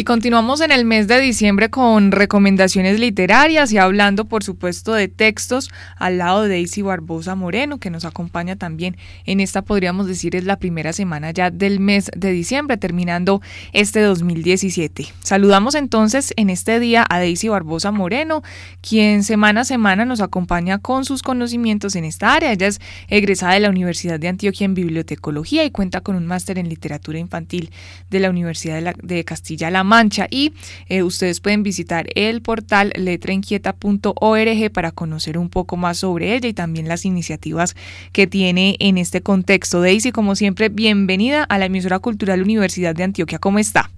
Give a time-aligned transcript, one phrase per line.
[0.00, 5.08] Y continuamos en el mes de diciembre con recomendaciones literarias y hablando, por supuesto, de
[5.08, 10.36] textos al lado de Daisy Barbosa Moreno, que nos acompaña también en esta, podríamos decir,
[10.36, 13.42] es la primera semana ya del mes de diciembre, terminando
[13.74, 15.04] este 2017.
[15.22, 18.42] Saludamos entonces en este día a Daisy Barbosa Moreno,
[18.80, 22.52] quien semana a semana nos acompaña con sus conocimientos en esta área.
[22.52, 26.58] Ella es egresada de la Universidad de Antioquia en Bibliotecología y cuenta con un máster
[26.58, 27.70] en literatura infantil
[28.08, 30.54] de la Universidad de, de Castilla-La Mancha y
[30.88, 36.54] eh, ustedes pueden visitar el portal letrainquieta.org para conocer un poco más sobre ella y
[36.54, 37.74] también las iniciativas
[38.12, 39.82] que tiene en este contexto.
[39.82, 43.40] Daisy, como siempre, bienvenida a la emisora cultural Universidad de Antioquia.
[43.40, 43.90] ¿Cómo está?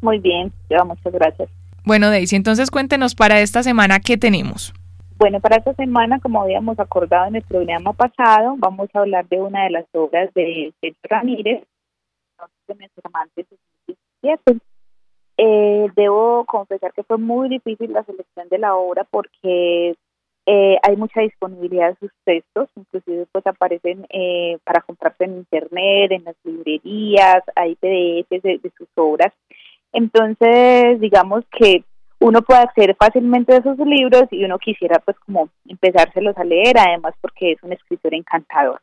[0.00, 0.52] Muy bien,
[0.86, 1.48] muchas gracias.
[1.84, 4.72] Bueno, Daisy, entonces cuéntenos para esta semana qué tenemos.
[5.18, 9.40] Bueno, para esta semana, como habíamos acordado en el programa pasado, vamos a hablar de
[9.40, 11.64] una de las obras de Pedro Ramírez,
[12.68, 13.46] de nuestros amantes
[15.44, 19.96] eh, debo confesar que fue muy difícil la selección de la obra porque
[20.46, 26.12] eh, hay mucha disponibilidad de sus textos, inclusive pues aparecen eh, para comprarse en internet,
[26.12, 29.32] en las librerías, hay PDFs de, sus obras.
[29.92, 31.82] Entonces, digamos que
[32.20, 36.76] uno puede acceder fácilmente a esos libros y uno quisiera pues como empezárselos a leer,
[36.78, 38.80] además porque es un escritor encantador.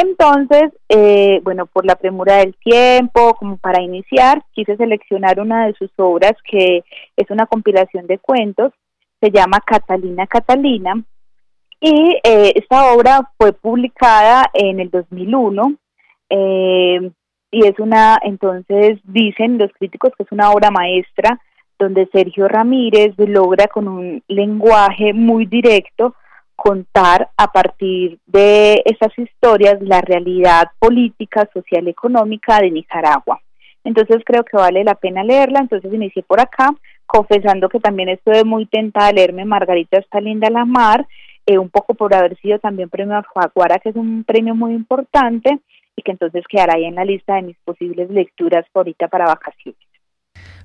[0.00, 5.74] Entonces, eh, bueno, por la premura del tiempo, como para iniciar, quise seleccionar una de
[5.74, 6.84] sus obras que
[7.16, 8.72] es una compilación de cuentos,
[9.20, 11.02] se llama Catalina Catalina,
[11.80, 15.74] y eh, esta obra fue publicada en el 2001,
[16.30, 17.10] eh,
[17.50, 21.40] y es una, entonces dicen los críticos que es una obra maestra,
[21.76, 26.14] donde Sergio Ramírez logra con un lenguaje muy directo,
[26.58, 33.40] contar a partir de esas historias la realidad política, social, económica de Nicaragua.
[33.84, 36.74] Entonces creo que vale la pena leerla, entonces inicié por acá,
[37.06, 41.06] confesando que también estuve muy tentada a leerme Margarita está linda la mar,
[41.46, 45.60] eh, un poco por haber sido también premio Alfaguara, que es un premio muy importante
[45.94, 49.77] y que entonces quedará ahí en la lista de mis posibles lecturas ahorita para vacaciones.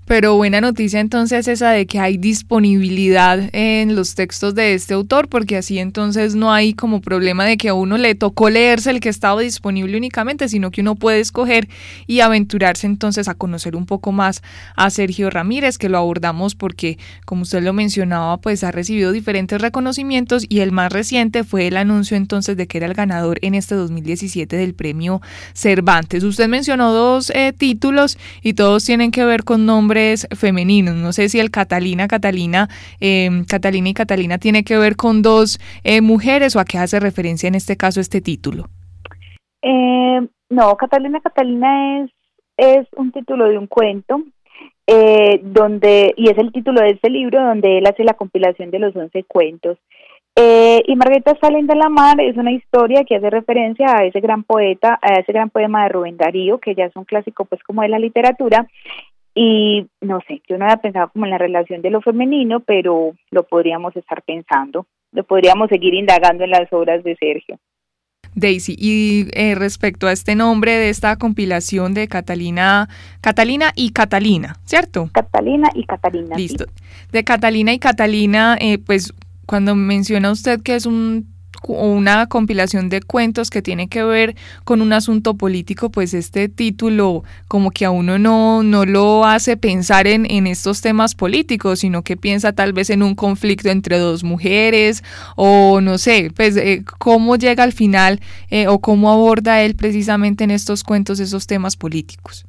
[0.05, 5.29] Pero buena noticia entonces esa de que hay disponibilidad en los textos de este autor,
[5.29, 8.99] porque así entonces no hay como problema de que a uno le tocó leerse el
[8.99, 11.69] que estaba disponible únicamente, sino que uno puede escoger
[12.05, 14.43] y aventurarse entonces a conocer un poco más
[14.75, 19.61] a Sergio Ramírez, que lo abordamos porque, como usted lo mencionaba, pues ha recibido diferentes
[19.61, 23.55] reconocimientos y el más reciente fue el anuncio entonces de que era el ganador en
[23.55, 25.21] este 2017 del premio
[25.53, 26.25] Cervantes.
[26.25, 29.92] Usted mencionó dos eh, títulos y todos tienen que ver con nombres
[30.37, 30.95] femeninos.
[30.95, 32.67] No sé si el Catalina, Catalina,
[32.99, 36.99] em, Catalina y Catalina tiene que ver con dos eh, mujeres o a qué hace
[36.99, 38.65] referencia en este caso este título.
[39.61, 42.11] Eh, no, Catalina, Catalina es,
[42.57, 44.23] es un título de un cuento
[44.87, 48.79] eh, donde, y es el título de este libro donde él hace la compilación de
[48.79, 49.77] los once cuentos.
[50.35, 54.43] y Margarita Salen de la Mar es una historia que hace referencia a ese gran
[54.43, 57.83] poeta, a ese gran poema de Rubén Darío, que ya es un clásico pues como
[57.83, 58.67] de la literatura,
[59.35, 63.13] y no sé, yo no había pensado como en la relación de lo femenino, pero
[63.31, 67.57] lo podríamos estar pensando, lo podríamos seguir indagando en las obras de Sergio.
[68.35, 72.89] Daisy, y eh, respecto a este nombre de esta compilación de Catalina,
[73.21, 75.09] Catalina y Catalina, ¿cierto?
[75.13, 76.35] Catalina y Catalina.
[76.35, 76.65] Listo.
[77.11, 79.13] De Catalina y Catalina, eh, pues
[79.45, 81.32] cuando menciona usted que es un
[81.67, 87.23] una compilación de cuentos que tiene que ver con un asunto político, pues este título
[87.47, 92.01] como que a uno no, no lo hace pensar en, en estos temas políticos, sino
[92.01, 95.03] que piensa tal vez en un conflicto entre dos mujeres
[95.35, 100.43] o no sé, pues eh, cómo llega al final eh, o cómo aborda él precisamente
[100.43, 102.45] en estos cuentos esos temas políticos.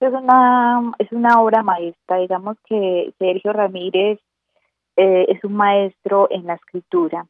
[0.00, 4.18] Es una, es una obra maestra, digamos que Sergio Ramírez
[4.96, 7.26] eh, es un maestro en la escritura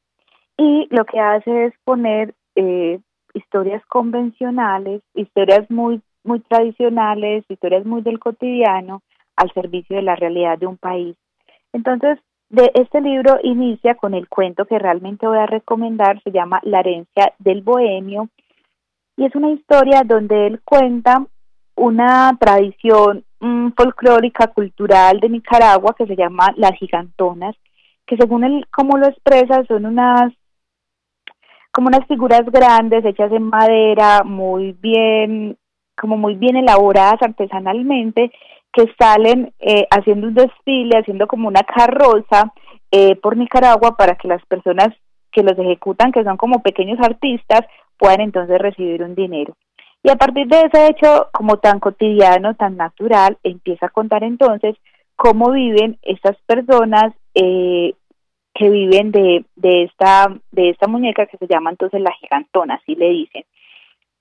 [0.61, 3.01] y lo que hace es poner eh,
[3.33, 9.01] historias convencionales, historias muy, muy tradicionales, historias muy del cotidiano
[9.37, 11.17] al servicio de la realidad de un país.
[11.73, 12.19] Entonces,
[12.51, 16.81] de este libro inicia con el cuento que realmente voy a recomendar, se llama La
[16.81, 18.29] herencia del bohemio,
[19.17, 21.25] y es una historia donde él cuenta
[21.75, 27.57] una tradición mm, folclórica cultural de Nicaragua que se llama las gigantonas,
[28.07, 30.35] que según él cómo lo expresa son unas
[31.73, 35.57] como unas figuras grandes hechas en madera, muy bien,
[35.97, 38.33] como muy bien elaboradas artesanalmente,
[38.73, 42.53] que salen eh, haciendo un desfile, haciendo como una carroza
[42.91, 44.89] eh, por Nicaragua para que las personas
[45.33, 47.61] que los ejecutan, que son como pequeños artistas,
[47.99, 49.55] puedan entonces recibir un dinero.
[50.03, 54.77] Y a partir de ese hecho, como tan cotidiano, tan natural, empieza a contar entonces
[55.15, 57.95] cómo viven estas personas eh,
[58.55, 62.95] que viven de, de, esta, de esta muñeca que se llama entonces la gigantona, así
[62.95, 63.45] le dicen.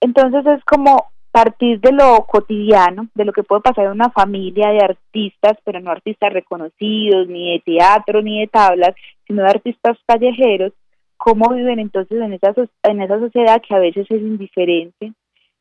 [0.02, 4.70] Entonces es como partir de lo cotidiano, de lo que puede pasar en una familia
[4.70, 8.96] de artistas, pero no artistas reconocidos, ni de teatro, ni de tablas,
[9.28, 10.74] sino de artistas callejeros,
[11.18, 12.54] cómo viven entonces en esa,
[12.84, 15.14] en esa sociedad que a veces es indiferente,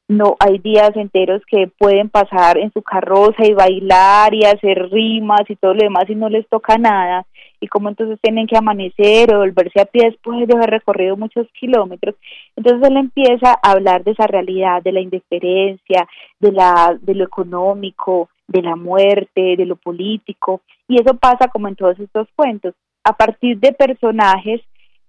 [0.09, 5.43] no hay días enteros que pueden pasar en su carroza y bailar y hacer rimas
[5.49, 7.27] y todo lo demás y no les toca nada.
[7.61, 11.47] Y como entonces tienen que amanecer o volverse a pie después de haber recorrido muchos
[11.59, 12.15] kilómetros
[12.57, 16.09] entonces él empieza a hablar de esa realidad de la indiferencia
[16.41, 20.63] de la de lo económico de la muerte de lo político.
[20.89, 22.75] Y eso pasa como en todos estos cuentos.
[23.05, 24.61] A partir de personajes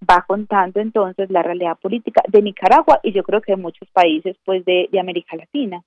[0.07, 4.35] va contando entonces la realidad política de Nicaragua y yo creo que de muchos países
[4.45, 5.81] pues de, América Latina.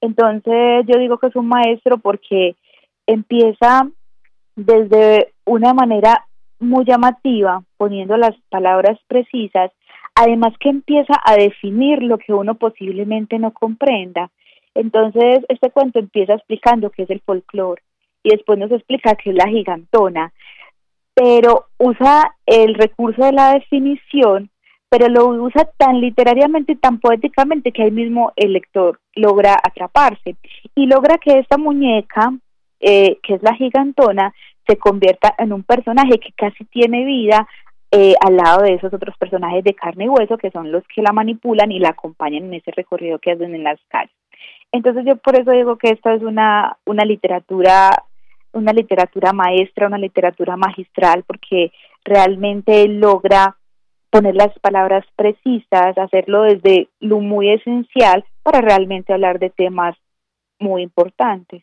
[0.00, 2.56] Entonces yo digo que es un maestro porque
[3.06, 3.88] empieza
[4.56, 6.26] desde una manera
[6.58, 9.70] muy llamativa, poniendo las palabras precisas,
[10.14, 14.30] además que empieza a definir lo que uno posiblemente no comprenda.
[14.74, 17.82] Entonces, este cuento empieza explicando qué es el folclore
[18.22, 20.32] y después nos explica qué es la gigantona,
[21.14, 24.50] pero usa el recurso de la definición,
[24.88, 30.36] pero lo usa tan literariamente y tan poéticamente que ahí mismo el lector logra atraparse
[30.74, 32.32] y logra que esta muñeca,
[32.80, 34.34] eh, que es la gigantona,
[34.66, 37.48] se convierta en un personaje que casi tiene vida
[37.90, 41.02] eh, al lado de esos otros personajes de carne y hueso que son los que
[41.02, 44.14] la manipulan y la acompañan en ese recorrido que hacen en las calles.
[44.72, 47.90] Entonces yo por eso digo que esta es una, una literatura
[48.52, 51.72] una literatura maestra, una literatura magistral, porque
[52.04, 53.56] realmente logra
[54.10, 59.96] poner las palabras precisas, hacerlo desde lo muy esencial para realmente hablar de temas
[60.58, 61.62] muy importantes.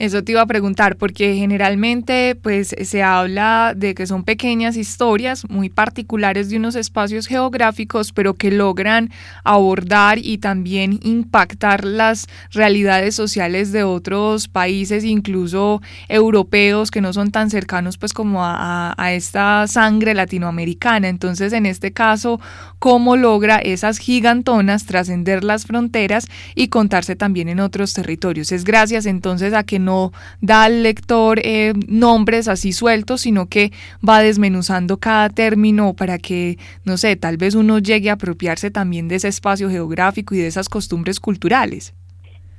[0.00, 5.44] Eso te iba a preguntar, porque generalmente pues se habla de que son pequeñas historias
[5.50, 9.10] muy particulares de unos espacios geográficos, pero que logran
[9.44, 17.30] abordar y también impactar las realidades sociales de otros países, incluso europeos, que no son
[17.30, 21.10] tan cercanos pues como a, a esta sangre latinoamericana.
[21.10, 22.40] Entonces, en este caso,
[22.78, 28.50] ¿cómo logra esas gigantonas trascender las fronteras y contarse también en otros territorios?
[28.50, 33.46] Es gracias entonces a que no no da al lector eh, nombres así sueltos, sino
[33.46, 33.70] que
[34.06, 39.08] va desmenuzando cada término para que, no sé, tal vez uno llegue a apropiarse también
[39.08, 41.94] de ese espacio geográfico y de esas costumbres culturales.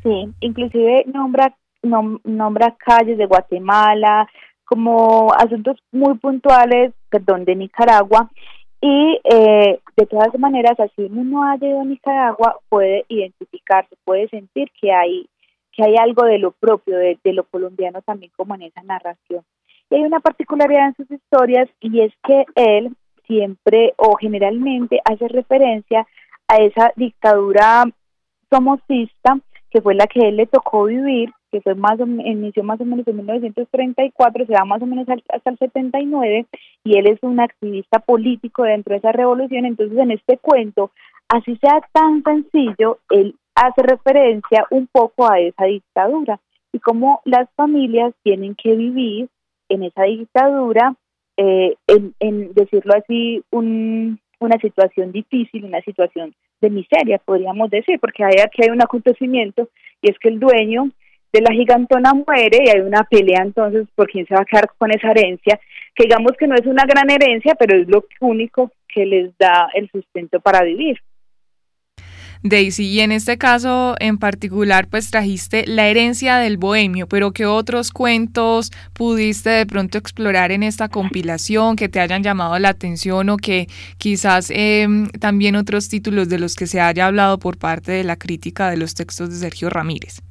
[0.03, 1.55] Sí, inclusive nombra,
[2.23, 4.27] nombra calles de Guatemala,
[4.65, 8.29] como asuntos muy puntuales, perdón, de Nicaragua,
[8.81, 14.69] y eh, de todas maneras, así uno ha ido a Nicaragua, puede identificarse, puede sentir
[14.79, 15.27] que hay
[15.83, 19.43] hay algo de lo propio, de, lo colombiano también como en esa narración.
[19.89, 22.95] Y hay una particularidad en sus historias y es que él
[23.27, 26.07] siempre o generalmente hace referencia
[26.47, 27.85] a esa dictadura
[28.49, 29.37] somocista
[29.71, 32.85] que fue la que él le tocó vivir, que fue más o inició más o
[32.85, 36.45] menos en 1934, se va más o menos hasta el 79,
[36.83, 39.65] y él es un activista político dentro de esa revolución.
[39.65, 40.91] Entonces, en este cuento,
[41.31, 46.39] así sea tan sencillo, él hace referencia un poco a esa dictadura
[46.73, 49.29] y cómo las familias tienen que vivir
[49.69, 50.95] en esa dictadura,
[51.37, 58.35] eh, en, decirlo así, una situación difícil, una situación de miseria, podríamos decir, porque hay,
[58.43, 59.69] aquí hay un acontecimiento
[60.01, 60.89] y es que el dueño
[61.31, 64.69] de la gigantona muere y hay una pelea entonces por quién se va a quedar
[64.77, 65.59] con esa herencia,
[65.95, 69.69] que digamos que no es una gran herencia, pero es lo único que les da
[69.73, 70.97] el sustento para vivir.
[72.43, 77.45] Daisy, y en este caso en particular, pues trajiste la herencia del bohemio, pero ¿qué
[77.45, 83.29] otros cuentos pudiste de pronto explorar en esta compilación que te hayan llamado la atención
[83.29, 83.67] o que
[83.99, 88.15] quizás em, también otros títulos de los que se haya hablado por parte de la
[88.15, 90.21] crítica de los textos de Sergio Ramírez?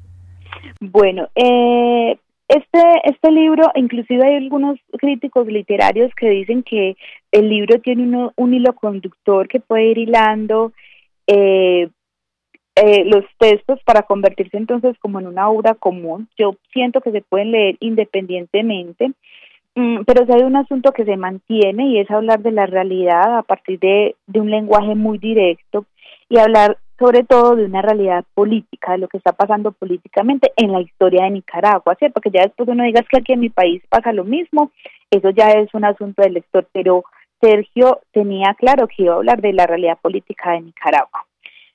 [0.81, 2.17] Bueno, eh,
[2.49, 6.97] este, este libro, inclusive hay algunos críticos literarios que dicen que
[7.31, 10.73] el libro tiene un hilo conductor que puede ir hilando
[11.29, 11.88] eh,
[12.76, 16.28] eh, los textos para convertirse entonces como en una obra común.
[16.38, 19.12] Yo siento que se pueden leer independientemente,
[19.74, 23.38] mm, pero si hay un asunto que se mantiene y es hablar de la realidad
[23.38, 25.84] a partir de, de un lenguaje muy directo
[26.28, 30.70] y hablar sobre todo de una realidad política, de lo que está pasando políticamente en
[30.70, 32.20] la historia de Nicaragua, ¿cierto?
[32.20, 34.70] Porque ya después uno diga que aquí en mi país pasa lo mismo,
[35.10, 37.04] eso ya es un asunto del lector, pero
[37.40, 41.24] Sergio tenía claro que iba a hablar de la realidad política de Nicaragua.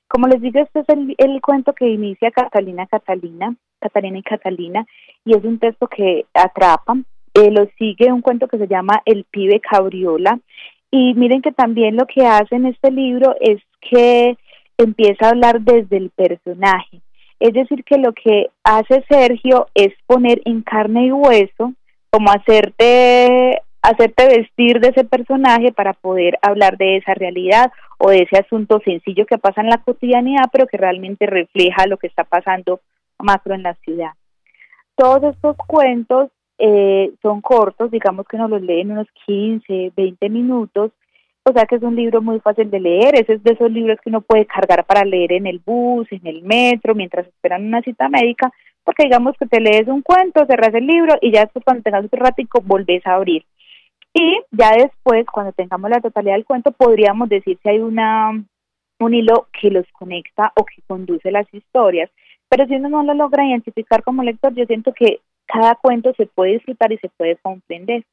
[0.08, 4.86] Como les digo, este es el, cuento que inicia Catalina, Catalina, Catalina y Catalina,
[5.24, 6.96] y es un texto que atrapa.
[7.34, 10.38] Eh, lo sigue un cuento que se llama El pibe cabriola.
[10.90, 14.36] Y miren que también lo que hace en este libro es que
[14.78, 17.00] empieza a hablar desde el personaje.
[17.40, 21.74] Es decir, que lo que hace Sergio es poner en carne y hueso,
[22.10, 28.22] como hacerte hacerte vestir de ese personaje para poder hablar de esa realidad o de
[28.22, 32.24] ese asunto sencillo que pasa en la cotidianidad, pero que realmente refleja lo que está
[32.24, 32.80] pasando
[33.18, 34.10] macro en la ciudad.
[34.96, 40.92] Todos estos cuentos eh, son cortos, digamos que nos los leen unos 15, 20 minutos,
[41.44, 43.98] o sea que es un libro muy fácil de leer, ese es de esos libros
[44.02, 47.82] que uno puede cargar para leer en el bus, en el metro, mientras esperan una
[47.82, 48.50] cita médica,
[48.84, 52.04] porque digamos que te lees un cuento, cerras el libro y ya después cuando tengas
[52.04, 53.44] otro ratico volvés a abrir.
[54.18, 58.32] Y ya después, cuando tengamos la totalidad del cuento, podríamos decir si hay una
[58.98, 62.10] un hilo que los conecta o que conduce las historias.
[62.48, 66.24] Pero si uno no lo logra identificar como lector, yo siento que cada cuento se
[66.24, 68.04] puede disfrutar y se puede comprender.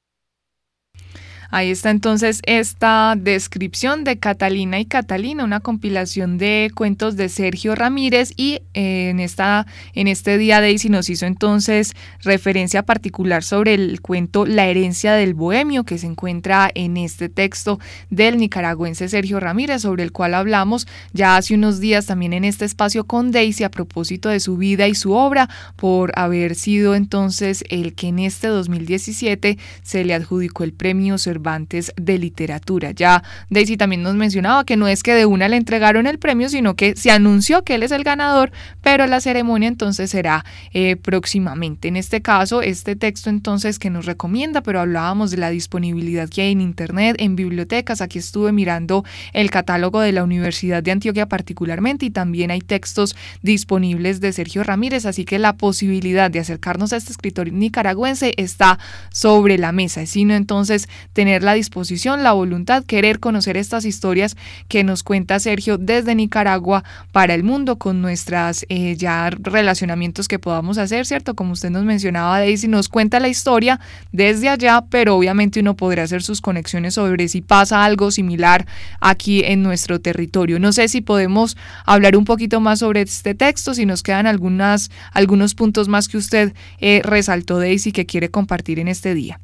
[1.55, 7.75] Ahí está entonces esta descripción de Catalina y Catalina, una compilación de cuentos de Sergio
[7.75, 11.93] Ramírez y eh, en, esta, en este día Daisy nos hizo entonces
[12.23, 17.79] referencia particular sobre el cuento La herencia del bohemio que se encuentra en este texto
[18.09, 22.65] del nicaragüense Sergio Ramírez sobre el cual hablamos ya hace unos días también en este
[22.65, 27.63] espacio con Daisy a propósito de su vida y su obra por haber sido entonces
[27.69, 32.91] el que en este 2017 se le adjudicó el premio Cervantes de literatura.
[32.91, 36.49] Ya Daisy también nos mencionaba que no es que de una le entregaron el premio,
[36.49, 40.95] sino que se anunció que él es el ganador, pero la ceremonia entonces será eh,
[40.95, 41.87] próximamente.
[41.87, 46.41] En este caso, este texto entonces que nos recomienda, pero hablábamos de la disponibilidad que
[46.41, 48.01] hay en Internet, en bibliotecas.
[48.01, 53.15] Aquí estuve mirando el catálogo de la Universidad de Antioquia particularmente y también hay textos
[53.41, 58.79] disponibles de Sergio Ramírez, así que la posibilidad de acercarnos a este escritor nicaragüense está
[59.11, 64.37] sobre la mesa, sino entonces tener la disposición, la voluntad, querer conocer estas historias
[64.67, 70.39] que nos cuenta Sergio desde Nicaragua para el mundo con nuestras eh, ya relacionamientos que
[70.39, 71.33] podamos hacer, ¿cierto?
[71.33, 73.79] Como usted nos mencionaba, Daisy nos cuenta la historia
[74.11, 78.65] desde allá, pero obviamente uno podría hacer sus conexiones sobre si pasa algo similar
[78.99, 80.59] aquí en nuestro territorio.
[80.59, 84.91] No sé si podemos hablar un poquito más sobre este texto, si nos quedan algunas,
[85.11, 89.39] algunos puntos más que usted eh, resaltó, Daisy, que quiere compartir en este día.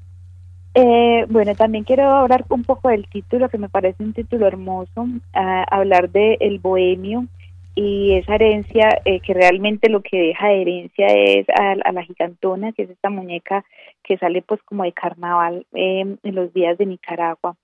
[0.74, 5.08] Eh, bueno, también quiero hablar un poco del título, que me parece un título hermoso,
[5.34, 7.28] hablar de el bohemio
[7.76, 12.74] y esa herencia, eh, que realmente lo que deja de herencia es a, la gigantona,
[12.74, 13.64] que es esta muñeca
[14.04, 17.56] que sale pues como de carnaval em, en los días de Nicaragua.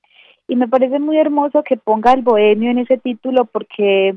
[0.48, 4.16] Y me parece muy hermoso que ponga el bohemio en ese título porque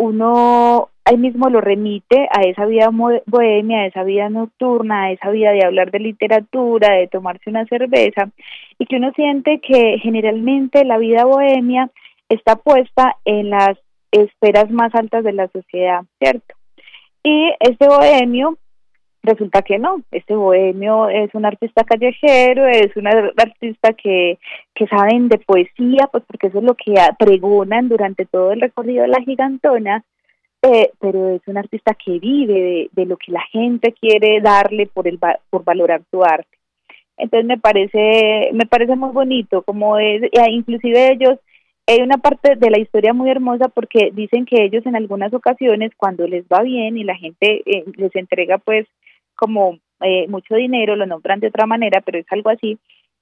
[0.00, 2.88] uno ahí mismo lo remite a esa vida
[3.26, 7.66] bohemia, a esa vida nocturna, a esa vida de hablar de literatura, de tomarse una
[7.66, 8.30] cerveza,
[8.78, 11.90] y que uno siente que generalmente la vida bohemia
[12.30, 13.78] está puesta en las
[14.10, 16.54] esferas más altas de la sociedad, ¿cierto?
[17.22, 18.56] Y este bohemio
[19.22, 24.38] resulta que no, este bohemio es un artista callejero, es un artista que,
[24.74, 29.02] que saben de poesía, pues porque eso es lo que pregonan durante todo el recorrido
[29.02, 30.04] de la gigantona,
[30.62, 35.08] eh, pero es un artista que vive de, lo que la gente quiere darle por,
[35.08, 35.18] el,
[35.50, 36.58] por valorar su arte.
[37.16, 41.38] Entonces me parece, me parece muy bonito, como es, inclusive ellos,
[41.86, 45.92] hay una parte de la historia muy hermosa porque dicen que ellos en algunas ocasiones
[45.96, 48.86] cuando les va bien y la gente eh, les entrega pues
[49.40, 52.78] como eh, mucho dinero, lo nombran de otra manera, pero es algo así,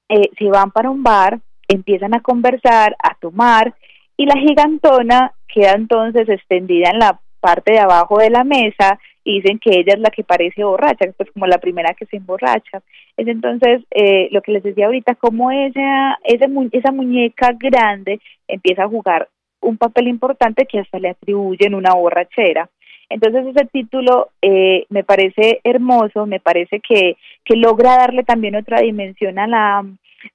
[0.08, 3.74] eh, se van para un bar, empiezan a conversar, a tomar,
[4.16, 9.40] y la gigantona queda entonces extendida en la parte de abajo de la mesa y
[9.40, 12.82] dicen que ella es la que parece borracha, pues como la primera que se emborracha.
[13.16, 18.84] Es entonces eh, lo que les decía ahorita, como esa, esa, esa muñeca grande empieza
[18.84, 19.28] a jugar
[19.60, 22.70] un papel importante que hasta le atribuyen una borrachera.
[23.10, 27.16] Entonces ese título eh, me parece hermoso, me parece que,
[27.56, 29.84] logra darle también otra dimensión a la,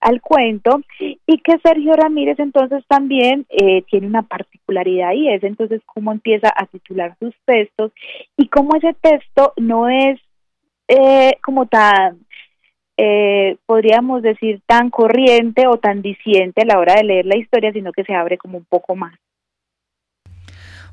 [0.02, 0.82] al cuento.
[1.00, 6.52] Y que Sergio Ramírez entonces también eh, tiene una particularidad y es entonces cómo empieza
[6.56, 7.92] a titular sus textos
[8.38, 10.20] y cómo ese texto no es
[10.88, 12.20] eh, como tan
[12.98, 17.72] eh, podríamos decir tan corriente o tan diciente a la hora de leer la historia
[17.74, 19.18] sino que se abre como un poco más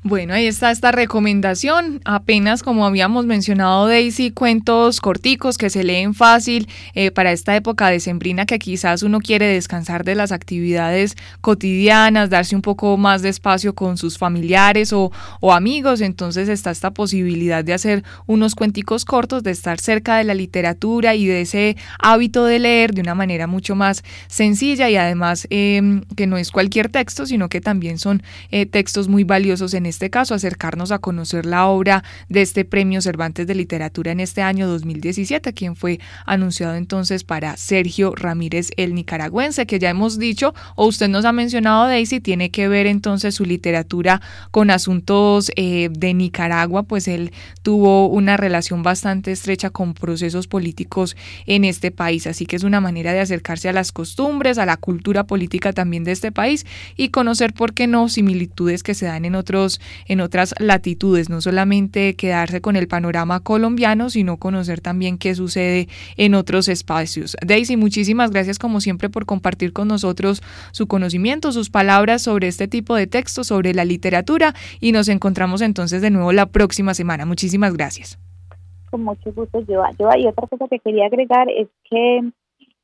[0.03, 2.01] Bueno, ahí está esta recomendación.
[2.05, 7.87] Apenas como habíamos mencionado, Daisy, cuentos corticos que se leen fácil eh, para esta época
[7.89, 13.21] de sembrina que quizás uno quiere descansar de las actividades cotidianas, darse un poco más
[13.21, 16.01] de espacio con sus familiares o, o amigos.
[16.01, 21.13] Entonces está esta posibilidad de hacer unos cuenticos cortos, de estar cerca de la literatura
[21.13, 26.01] y de ese hábito de leer de una manera mucho más sencilla y además em,
[26.15, 30.09] que no es cualquier texto, sino que también son eh, textos muy valiosos en este
[30.09, 34.67] caso, acercarnos a conocer la obra de este Premio Cervantes de Literatura en este año
[34.67, 40.87] 2017, quien fue anunciado entonces para Sergio Ramírez el nicaragüense, que ya hemos dicho, o
[40.87, 44.21] usted nos ha mencionado, Daisy, tiene que ver entonces su literatura
[44.51, 51.17] con asuntos eh, de Nicaragua, pues él tuvo una relación bastante estrecha con procesos políticos
[51.45, 54.77] en este país, así que es una manera de acercarse a las costumbres, a la
[54.77, 59.25] cultura política también de este país y conocer, por qué no, similitudes que se dan
[59.25, 65.17] en otros en otras latitudes, no solamente quedarse con el panorama colombiano, sino conocer también
[65.17, 67.37] qué sucede en otros espacios.
[67.45, 72.67] Daisy, muchísimas gracias como siempre por compartir con nosotros su conocimiento, sus palabras sobre este
[72.67, 77.25] tipo de textos, sobre la literatura y nos encontramos entonces de nuevo la próxima semana.
[77.25, 78.19] Muchísimas gracias.
[78.89, 79.83] Con mucho gusto, yo
[80.17, 82.31] Y otra cosa que quería agregar es que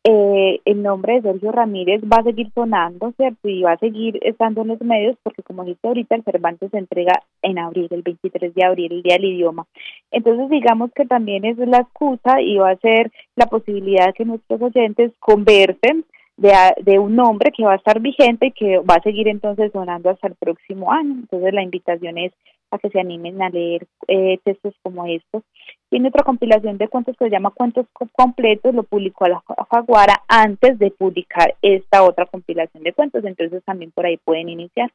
[0.09, 3.49] eh, el nombre de Sergio Ramírez va a seguir sonando, ¿cierto?
[3.49, 6.77] Y va a seguir estando en los medios porque, como dice ahorita, el Cervantes se
[6.77, 9.65] entrega en abril, el 23 de abril, el Día del Idioma.
[10.11, 14.61] Entonces, digamos que también es la excusa y va a ser la posibilidad que nuestros
[14.61, 16.05] oyentes conversen
[16.37, 19.73] de, de un nombre que va a estar vigente y que va a seguir entonces
[19.73, 21.15] sonando hasta el próximo año.
[21.15, 22.31] Entonces, la invitación es
[22.71, 25.43] a que se animen a leer eh, textos como estos.
[25.89, 30.23] Tiene otra compilación de cuentos que se llama Cuentos Completos, lo publicó a la Faguara
[30.27, 34.91] antes de publicar esta otra compilación de cuentos, entonces también por ahí pueden iniciar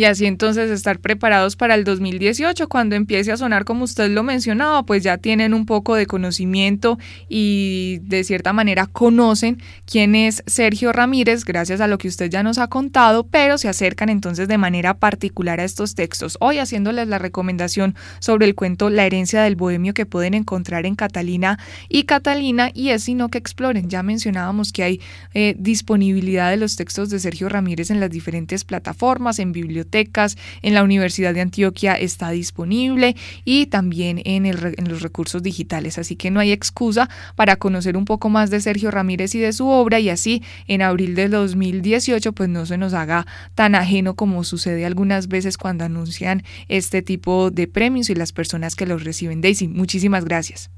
[0.00, 4.22] y así entonces estar preparados para el 2018 cuando empiece a sonar como usted lo
[4.22, 10.42] mencionaba, pues ya tienen un poco de conocimiento y de cierta manera conocen quién es
[10.46, 14.48] Sergio Ramírez gracias a lo que usted ya nos ha contado, pero se acercan entonces
[14.48, 16.38] de manera particular a estos textos.
[16.40, 20.94] Hoy haciéndoles la recomendación sobre el cuento La herencia del bohemio que pueden encontrar en
[20.94, 21.58] Catalina
[21.90, 23.90] y Catalina y es sino que exploren.
[23.90, 25.00] Ya mencionábamos que hay
[25.34, 30.74] eh, disponibilidad de los textos de Sergio Ramírez en las diferentes plataformas, en bibliotecas en
[30.74, 35.98] la Universidad de Antioquia está disponible y también en, el, en los recursos digitales.
[35.98, 39.52] Así que no hay excusa para conocer un poco más de Sergio Ramírez y de
[39.52, 44.14] su obra y así en abril de 2018 pues no se nos haga tan ajeno
[44.14, 49.04] como sucede algunas veces cuando anuncian este tipo de premios y las personas que los
[49.04, 49.40] reciben.
[49.40, 50.70] Daisy, muchísimas gracias.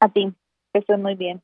[0.00, 0.32] A ti,
[0.72, 1.42] que estés muy bien.